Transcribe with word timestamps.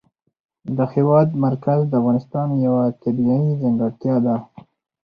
د 0.77 0.79
هېواد 0.93 1.27
مرکز 1.45 1.79
د 1.87 1.93
افغانستان 2.01 2.47
یوه 2.65 2.83
طبیعي 3.03 3.47
ځانګړتیا 3.61 4.15
ده. 4.25 4.35